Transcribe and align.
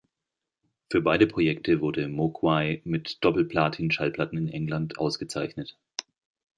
Für 0.91 0.99
beide 1.01 1.27
Projekte 1.27 1.79
wurde 1.79 2.07
Moguai 2.07 2.81
mit 2.85 3.23
Doppel-Platin-Schallplatten 3.23 4.35
in 4.35 4.47
England 4.47 4.97
ausgezeichnet. 4.97 5.77